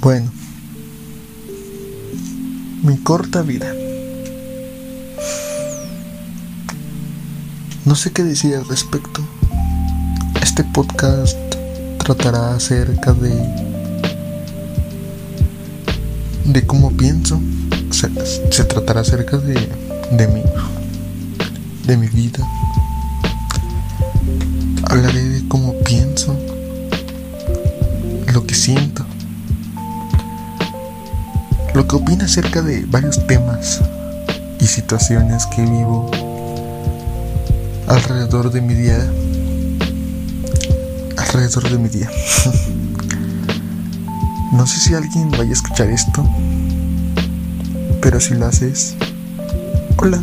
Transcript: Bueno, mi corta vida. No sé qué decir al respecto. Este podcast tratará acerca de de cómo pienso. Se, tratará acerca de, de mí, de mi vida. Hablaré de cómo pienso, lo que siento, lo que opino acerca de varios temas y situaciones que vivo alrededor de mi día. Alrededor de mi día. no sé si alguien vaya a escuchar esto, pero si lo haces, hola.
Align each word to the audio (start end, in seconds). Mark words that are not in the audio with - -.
Bueno, 0.00 0.30
mi 2.82 2.96
corta 2.98 3.42
vida. 3.42 3.70
No 7.84 7.94
sé 7.94 8.10
qué 8.12 8.22
decir 8.22 8.54
al 8.54 8.66
respecto. 8.66 9.20
Este 10.42 10.64
podcast 10.64 11.36
tratará 11.98 12.54
acerca 12.54 13.12
de 13.12 13.70
de 16.46 16.66
cómo 16.66 16.90
pienso. 16.92 17.40
Se, 17.90 18.64
tratará 18.64 19.02
acerca 19.02 19.36
de, 19.36 19.54
de 20.12 20.28
mí, 20.28 20.42
de 21.86 21.96
mi 21.98 22.08
vida. 22.08 22.46
Hablaré 24.84 25.22
de 25.22 25.48
cómo 25.48 25.74
pienso, 25.80 26.34
lo 28.32 28.46
que 28.46 28.54
siento, 28.54 29.04
lo 31.74 31.86
que 31.86 31.96
opino 31.96 32.24
acerca 32.24 32.62
de 32.62 32.84
varios 32.86 33.26
temas 33.26 33.80
y 34.60 34.66
situaciones 34.66 35.46
que 35.46 35.62
vivo 35.62 36.10
alrededor 37.86 38.50
de 38.50 38.60
mi 38.60 38.74
día. 38.74 38.98
Alrededor 41.16 41.70
de 41.70 41.78
mi 41.78 41.88
día. 41.88 42.10
no 44.52 44.66
sé 44.66 44.80
si 44.80 44.94
alguien 44.94 45.30
vaya 45.30 45.50
a 45.50 45.52
escuchar 45.52 45.88
esto, 45.90 46.28
pero 48.00 48.18
si 48.20 48.34
lo 48.34 48.46
haces, 48.46 48.96
hola. 49.96 50.20